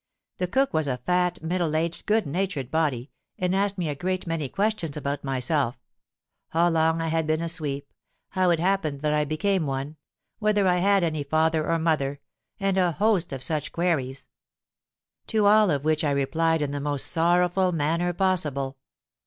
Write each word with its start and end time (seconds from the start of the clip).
The 0.39 0.47
cook 0.47 0.73
was 0.73 0.87
a 0.87 0.97
fat, 0.97 1.43
middle 1.43 1.75
aged, 1.75 2.07
good 2.07 2.25
natured 2.25 2.71
body, 2.71 3.11
and 3.37 3.55
asked 3.55 3.77
me 3.77 3.87
a 3.87 3.93
great 3.93 4.25
many 4.25 4.49
questions 4.49 4.97
about 4.97 5.23
myself,—how 5.23 6.69
long 6.69 6.99
I 6.99 7.09
had 7.09 7.27
been 7.27 7.43
a 7.43 7.47
sweep—how 7.47 8.49
it 8.49 8.59
happened 8.59 9.01
that 9.01 9.13
I 9.13 9.25
became 9.25 9.67
one—whether 9.67 10.67
I 10.67 10.77
had 10.77 11.03
any 11.03 11.23
father 11.23 11.69
or 11.71 11.77
mother—and 11.77 12.79
a 12.79 12.93
host 12.93 13.31
of 13.31 13.43
such 13.43 13.71
queries; 13.71 14.27
to 15.27 15.45
all 15.45 15.69
of 15.69 15.85
which 15.85 16.03
I 16.03 16.09
replied 16.09 16.63
in 16.63 16.71
the 16.71 16.81
most 16.81 17.05
sorrowful 17.11 17.71
manner 17.71 18.11
possible. 18.11 18.77